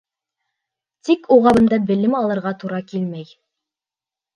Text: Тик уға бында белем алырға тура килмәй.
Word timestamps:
Тик 1.11 1.29
уға 1.37 1.55
бында 1.59 1.81
белем 1.93 2.19
алырға 2.23 2.59
тура 2.67 2.85
килмәй. 2.91 3.33